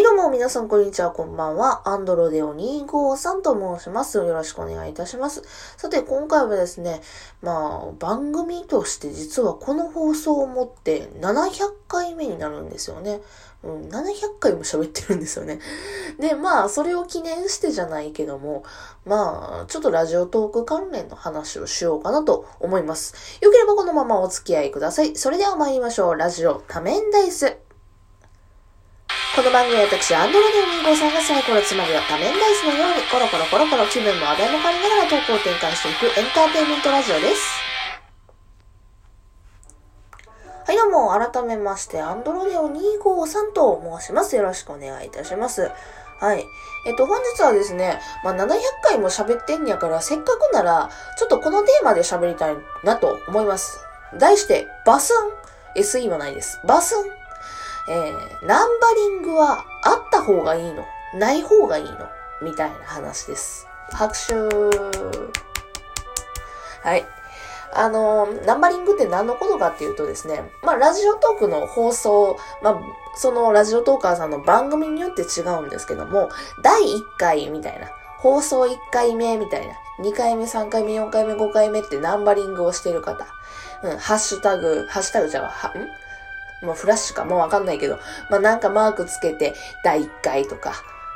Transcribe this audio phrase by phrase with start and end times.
[0.00, 1.86] いどうも皆さんこんにちはこんばんは。
[1.86, 4.16] アンドロデオ253と申します。
[4.16, 5.42] よろしくお願いいたします。
[5.76, 7.02] さて今回はですね、
[7.42, 11.50] まあ番組として実はこの放送をもって700
[11.86, 13.20] 回目になるんですよね。
[13.62, 15.60] うん、700回も喋ってるんですよね。
[16.18, 18.64] で、まあ、それを記念してじゃないけども、
[19.04, 23.38] まあ、ちょっとラジオトーク関連の話をしようかなと思います。
[23.42, 25.14] よければこのままお付き合いください。
[25.14, 26.16] それでは参りましょう。
[26.16, 27.69] ラジオ多面ダイス。
[29.32, 37.62] この番組は私、アンドロデオ253がサイコロつまりは多面ダイスのようにコロコロコロコロ気分も話題も変わりながらトークを展開していくエンターテインメントラジオです。
[40.66, 44.34] はい、どうも、改めまして、アンドロデオ253と申します。
[44.34, 45.70] よろしくお願いいたします。
[46.18, 46.44] はい。
[46.88, 48.48] えっと、本日はですね、まあ、700
[48.82, 53.78] 回も喋ってんやから、せっかくなら、ちょっとこのテーマで喋りたいなと思います。
[54.18, 55.12] 題して、バス
[55.76, 56.60] ン !SE はないです。
[56.66, 57.19] バスン
[57.88, 60.84] えー、ナンバリングはあった方がいいの？
[61.14, 62.08] ない方がいいの？
[62.42, 63.66] みたいな話です。
[63.92, 64.34] 拍手。
[66.82, 67.06] はい。
[67.72, 72.80] あの、ナンバリングって何のことかっていうとですね、まあ、ラジオトークの放送、まあ、
[73.16, 76.30] そのラジオトーカーさんの番組によって違うんですけども、
[76.62, 83.26] 第1回みたいな、放送1回目みたいな、2回目、3回目、4回目、5回目ってナンバリングをしてる方、
[83.84, 85.88] うん、ハッシュタグ、ハッシュタグじゃは、ん？
[86.62, 87.98] もうフラッシュかもうわかんないけど、
[88.30, 90.74] まあ、なんかマークつけて、第1回とか、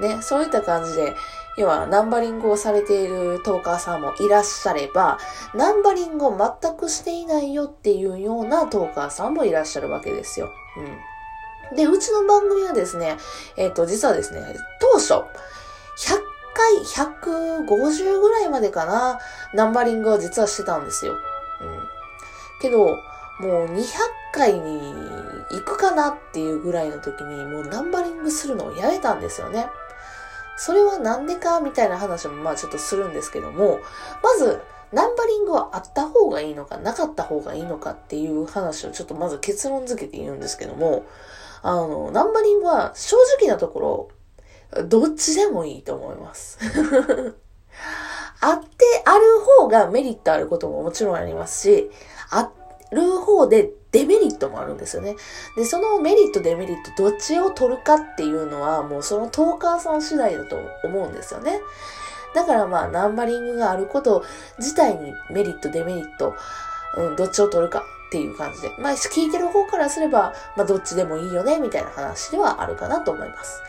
[0.00, 1.14] ね、そういった感じで、
[1.56, 5.18] 要はナンバリングをされているトーカーさんもいらっしゃれば、
[5.54, 10.50] ナンバリングを全くしていないよっていうようなトーカーさんもいらっしゃるわけですよ。
[11.70, 11.76] うん。
[11.76, 13.16] で、うちの番組はですね、
[13.56, 14.42] えっ、ー、と、実はですね、
[14.80, 16.20] 当初、100
[16.54, 17.06] 回、
[17.64, 19.18] 150ぐらいまでかな、
[19.54, 21.14] ナンバリングを実はしてたんですよ。
[21.14, 21.88] うん。
[22.60, 22.96] けど、
[23.40, 23.82] もう200
[24.36, 24.94] 回に
[25.50, 29.66] 行くかなっていうぐらいの時に、もうナンバリングするのをやめたんですよね。
[30.58, 33.80] それはなんでかみたいな話もまあちょっとするんですけども、
[34.22, 34.60] まず、
[34.92, 41.04] ナンバリングはあった方がいいのか、なかった方がいいのかっていう話をちょっとまず結論付けて言うんですけども、
[41.62, 43.80] あの、ナンバリングは正直なとこ
[44.72, 46.58] ろ、どっちでもいいと思います。
[48.40, 51.90] あってある方がメリットあることももちろんありますし、
[52.30, 52.50] あ
[52.92, 55.16] る方でデメリットもあるんですよね。
[55.56, 61.60] で、そのメリット、デメリット、どっちを取るかっていうのは、もうそのトーカーさん次第だと思うんですよね。
[62.34, 64.24] だからまあ、ナンバリングがあること
[64.58, 66.34] 自体にメリット、デメリット、
[66.96, 68.70] うん、どっちを取るかっていう感じで。
[68.78, 73.62] まあ、聞いてる方からすれば、まあ、どっちでもいいよね、みたいな話ではあるかなと思います。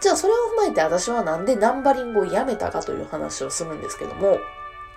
[0.00, 4.38] じゃあ、それを踏まえて私はなんでナンバリングをやめたかという話をするんですけども、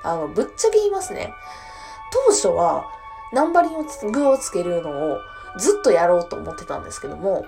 [0.03, 1.33] あの、ぶっちゃけ言いますね。
[2.27, 2.85] 当初は、
[3.33, 5.19] ナンバリングをつけるのを
[5.57, 7.45] ずっとやろうと思ってたんですけども、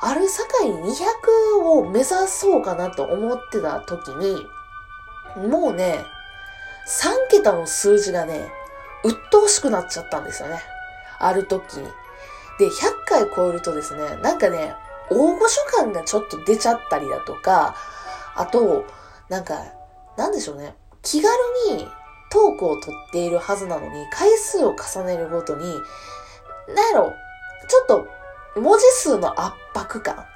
[0.00, 0.22] ある
[0.60, 4.46] 境に200を目指そうかなと思ってた時に、
[5.48, 6.04] もうね、
[6.86, 8.52] 3桁の数字がね、
[9.04, 10.60] 鬱陶しくなっちゃったんですよね。
[11.18, 11.88] ある時に。
[12.58, 12.70] で、100
[13.06, 14.74] 回超えるとですね、なんかね、
[15.10, 17.76] 大御所感がちょっと出ちゃったりだとか、
[18.34, 18.84] あと、
[19.28, 19.64] なんか、
[20.16, 20.76] なんでしょうね。
[21.02, 21.32] 気軽
[21.76, 21.88] に
[22.34, 25.80] トークを取っているはずなのに、回数を重ねるごとに、
[26.74, 27.14] なんやろ、
[27.68, 28.08] ちょっと
[28.60, 30.26] 文字数の圧迫感。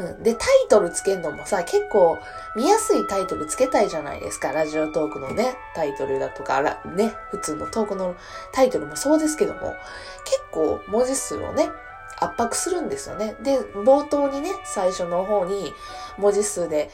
[0.00, 0.22] うん。
[0.24, 2.18] で、タイトルつけるのもさ、結構
[2.56, 4.50] 見やすいタイトルつけたいじゃないですか。
[4.50, 6.60] ラジオトークのね、タイトルだとか、
[6.96, 8.16] ね、普通のトークの
[8.52, 9.76] タイトルもそうですけども、
[10.24, 11.70] 結構文字数をね、
[12.18, 13.36] 圧迫するんですよね。
[13.42, 15.72] で、冒頭にね、最初の方に
[16.18, 16.90] 文字数で、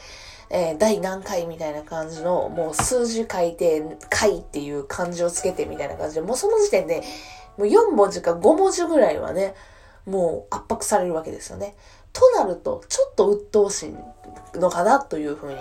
[0.49, 7.03] えー、第何回みたいな感じの、もう数字書いて、回っていう漢字をつけてみたいな感じで、もうその時点で、
[7.57, 9.55] もう4文字か5文字ぐらいはね、
[10.05, 11.75] もう圧迫されるわけですよね。
[12.13, 15.57] となると、ちょっと鬱陶しいのかなというふうに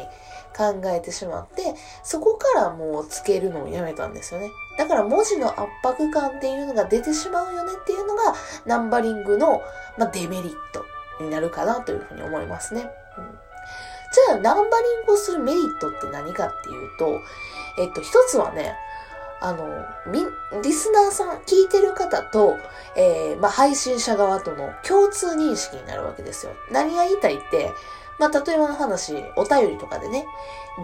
[0.56, 4.50] 考えてしまって、そこからもうつけるのをやめたんですよね。
[4.78, 8.34] だから文字の圧迫感っていうのが出てしまうよねっていうのが、
[8.66, 9.62] ナンバリングの、
[9.98, 10.84] まあ、デメリット
[11.22, 12.88] になるかなというふうに思いますね。
[14.14, 17.20] じゃあ、ナンバリングをするメリットって何かっていうと、
[17.78, 18.76] えっと、一つはね、
[19.40, 20.24] あの、み、
[20.62, 22.56] リスナーさん、聞いてる方と、
[22.96, 26.52] えー、まあ、配信者側との共通認識になるわけですよ。
[26.70, 27.72] 何が言いたいって、
[28.18, 30.26] まあ、例えばの話、お便りとかでね、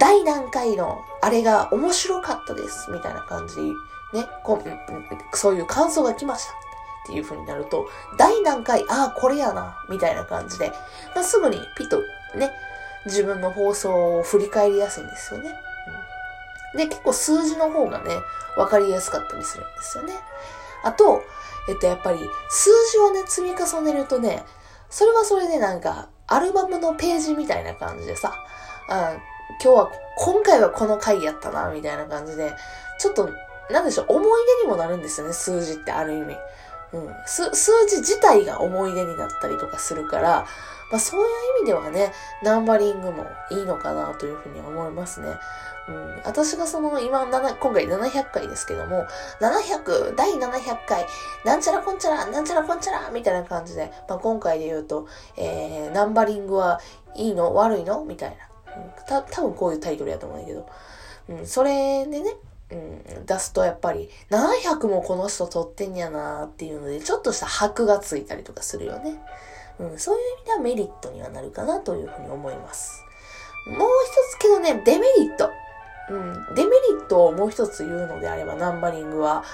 [0.01, 6.53] 第何回のあれが面白かったです、みたいな感じで、ね、こうそういう感想が来ました。
[6.53, 6.57] っ
[7.07, 7.89] ていう風になると、
[8.19, 10.71] 第何回、ああ、これやな、みたいな感じで、
[11.15, 12.01] まあ、すぐにピッと
[12.37, 12.51] ね、
[13.07, 15.55] 自分の放送を振り返りやすいんですよね。
[16.73, 18.11] うん、で、結構数字の方がね、
[18.57, 20.15] わかりやすかったりするんですよね。
[20.83, 21.23] あと、
[21.69, 22.19] えっと、やっぱり、
[22.49, 24.45] 数字をね、積み重ねるとね、
[24.89, 28.35] それはそれでなんか、アルバムのページみたいな感じでさ、
[28.89, 29.17] あ
[29.63, 32.55] 今日は、今回はこの回やったな、みたいな感じで、
[32.99, 33.31] ちょっと、
[33.71, 36.37] なんでしょう、思い出にもなるんですよね、数字ってある意味。
[36.93, 37.15] うん。
[37.27, 37.51] 数
[37.89, 40.47] 字自体が思い出になったりとかするから、
[40.91, 41.27] まあそういう
[41.61, 45.29] 意味ではね、ナンバリングもいいのかなというふうに思いますね。
[45.89, 49.07] うん、私がその今、今回700回ですけども、
[49.41, 51.07] 700、第700回、
[51.45, 56.81] なんちゃらこんちゃら、なんちゃらこんちゃら、みたいな感じで、まあ、今回で言うと、えー、ナンバリングは
[57.17, 57.55] いいの？
[57.55, 58.05] 悪いの？
[58.05, 58.73] みたいな。
[58.77, 60.69] うん、た、多分こういうタイトルやと思うんだけど、
[61.31, 62.37] うん、それでね、
[62.73, 69.21] うん、出すとやっぱり、700もこの人撮ってんやなーっていうので、ちょっとした箔がついたりとかするよね。
[69.81, 73.03] うん、そういう意味ではメリットにはなるかなというふうに思います。
[73.67, 75.51] もう一つけどね、デメリット。
[76.11, 79.45] うん、デメリットをもう一つ言うのであれば、ナンバリングは、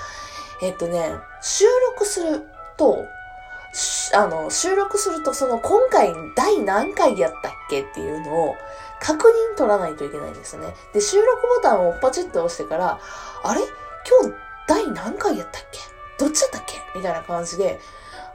[0.62, 1.10] えっとね、
[1.42, 2.42] 収録する
[2.76, 3.04] と、
[4.14, 8.56] あの、収録すると、その今回第何回やったっけっていうのを
[9.00, 10.75] 確認取らないといけないんですよね。
[10.93, 11.26] で、収録
[11.56, 12.98] ボタンをポチッと押してから、
[13.43, 13.60] あれ？
[14.22, 14.37] 今日
[14.69, 15.78] 第何回やったっけ？
[16.19, 16.75] どっちだったっけ？
[16.96, 17.81] みたいな感じで、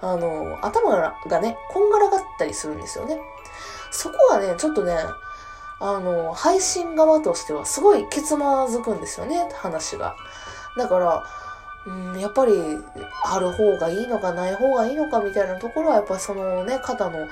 [0.01, 0.91] あの、頭
[1.27, 3.19] がね、こんがらがったりするんですよね。
[3.91, 4.97] そこがね、ちょっとね、
[5.79, 10.15] あの、配信側としてはすごいケツまずくんですよね、話が。
[10.77, 11.23] だから、
[11.87, 12.53] うん、やっぱり、
[13.25, 17.27] ある方がいいのかない方がいいのかみたいなところは、やっぱそのね、方の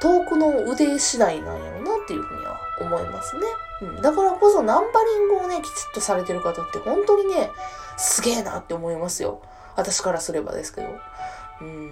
[0.00, 3.42] トークの腕次第なんやろうなっていうふうには思いますね。
[3.82, 7.50] うん、だからこそナンバリングをね、きちっとされてる方って本当にね、
[7.96, 9.42] すげえなって思いますよ。
[9.76, 10.88] 私からすればですけど。
[11.60, 11.90] うん、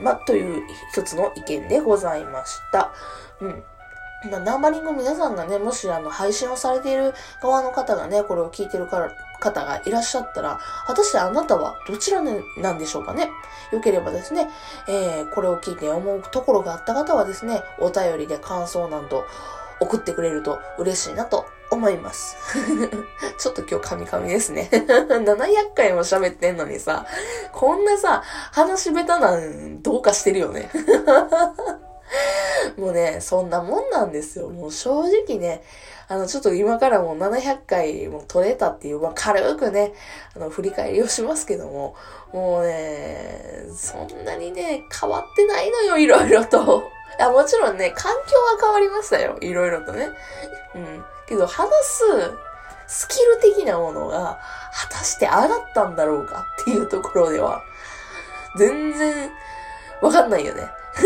[0.00, 2.92] まあ、という一つの意見でございました。
[3.40, 3.62] うん。
[4.30, 13.28] ナンバリング皆さんがね、もしあの配信をされている側の方がね、これを聞いてるから方がいらっしゃったら、果たしてあなたはどちらなんでしょうかね
[13.72, 14.48] よければですね、
[14.88, 19.26] えー、これを聞いて思うところがあった方はですね、お便りで感想など
[19.82, 22.36] 送ってくれると嬉しいなと思います。
[23.38, 24.68] ちょっと今日カミカミですね。
[24.72, 27.06] 700回も喋ってんのにさ、
[27.52, 30.70] こんなさ、話下手なんどうかしてるよね。
[32.76, 34.48] もうね、そんなもんなんですよ。
[34.48, 35.62] もう正直ね、
[36.08, 39.94] あの、ちょっと今からもう700回も取れたっていう、まあ、軽くね、
[40.36, 41.94] あの、振り返りをしますけども、
[42.32, 46.82] もうね、そんなにね、変わってないのよ、いろいろと。
[47.18, 50.12] いや、もちろんね、環境は変わりましたよ、いろいろとね。
[50.74, 51.04] うん。
[51.26, 52.04] けど、話す
[52.86, 54.40] スキル的なものが、
[54.72, 57.62] 果たしてあだったんだろうかっていうところでは、
[58.56, 59.30] 全然、
[60.00, 60.70] わかんないよね。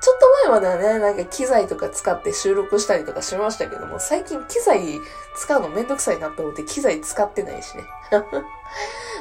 [0.00, 5.00] ちょっと前まではね、なんか機材とか使って収録したりとかしましたけども、最近機材
[5.34, 7.84] 使うのめんどくさいなと思って機材使ってないしね。
[8.12, 8.28] だか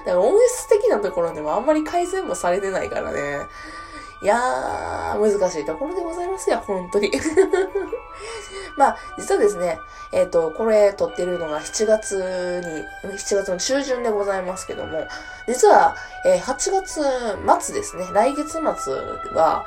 [0.05, 3.47] ら音質的なところでもあんまり改善もされてないからね。
[4.24, 7.12] いやー、難しいところでございますよ、本当に。
[8.78, 9.78] まあ、実はですね、
[10.14, 12.64] えっ、ー、と、これ撮ってるのが7月
[13.04, 15.06] に、7月の中旬でございますけども、
[15.46, 17.02] 実は、えー、8月
[17.66, 18.62] 末ですね、来月末
[19.36, 19.66] は、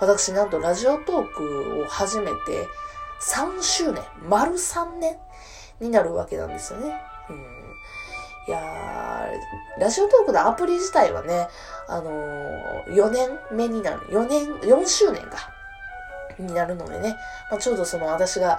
[0.00, 2.68] 私なんとラジオトークを始めて
[3.20, 5.16] 3周年、丸3年
[5.78, 7.00] になるわけなんですよね。
[7.30, 7.46] うん、
[8.48, 11.48] いやー、ラジオトークのアプリ自体はね、
[11.88, 15.52] あのー、4年目になる、4年、4周年か、
[16.38, 17.16] になるのでね、
[17.50, 18.58] まあ、ちょうどその私が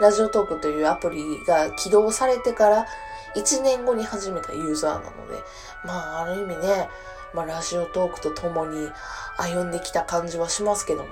[0.00, 2.86] ラジオトークというアプリが起動されてから
[3.36, 5.38] 1年後に始めたユーザーなので、
[5.84, 6.88] まあある意味ね、
[7.34, 8.90] まあラジオトークと共に
[9.38, 11.08] 歩んできた感じはしますけども、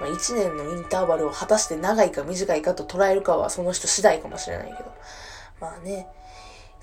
[0.00, 4.92] まあ、1年のインターバルを果たして長いか短いかと捉えるかはその人次第かもしれないけど、
[5.60, 6.08] まあね、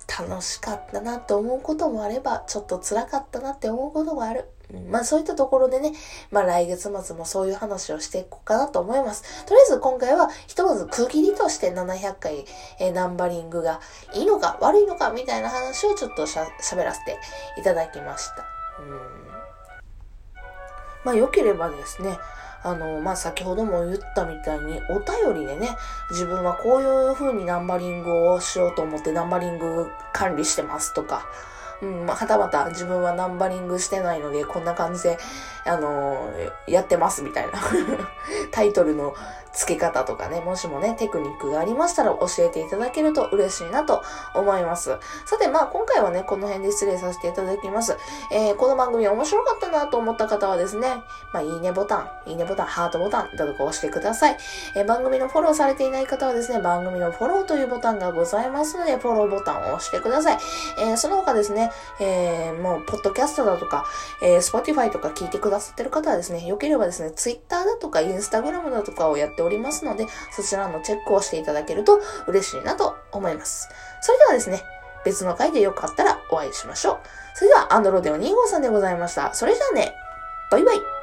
[0.08, 4.50] 楽しかったなと思うこともあれば、ちょっと辛かったなって思うことがある。
[4.90, 5.94] まあそういったところでね、
[6.32, 9.46] まあ来月末もそういう話をしていこうかなと思います。
[9.46, 12.46] とりあえず今回はひとまず区切りとして700回、
[12.80, 13.82] え、ナンバリングが
[14.14, 17.18] いいのか悪いのかみたいな話をちょっとしゃ喋らせて
[17.58, 18.46] いただきました。
[18.80, 19.34] うん
[21.04, 22.18] まあ良ければですね、
[22.64, 25.78] あの、まあ、先ほども言ったみたいに、お便りでね、
[26.10, 31.26] 自分はこういう風にナンバリングをしようと思ってナンバリング管理してますとか、
[31.82, 35.18] うん、ま、はたまた自分はナンバリングしてないので、こんな感じで、
[35.66, 36.30] あの
[36.68, 37.54] やってますみたいな。
[38.52, 39.14] タイトルの
[39.54, 44.02] 付け方とかね、もしもね、テクニックがありましたら教えていただけると嬉しいなと
[44.34, 44.98] 思います。
[45.26, 47.98] さて、まあ今回はね、この辺で失礼させていただきます。
[48.32, 50.88] えー、この番組面白かったなと思った方はですね、
[51.34, 54.38] まあいいねボタン、いいねボタン、ハートボタン、だとか押してください。
[54.76, 60.38] えー、番組のフォローされていない方はですね、番組のフォローというボタンがございますので、フォローボタンを押してください。
[60.80, 63.86] えー、その他ですね、えー、もう、ポッドキャストだとか、
[64.22, 73.70] えー、Spotify とか聞いてくださってる方はですね、よければですね、Twitter だとか Instagram だとかをやっておりますので、そちらのチェックをしていただけると嬉しいなと思います。
[74.02, 74.64] それではですね、
[75.06, 76.98] 別の回でよかったらお会いしましょう。
[77.36, 79.34] それでは、アンドロデオ2号さんでございました。
[79.34, 79.96] それじゃあね、
[80.50, 81.03] バイバイ。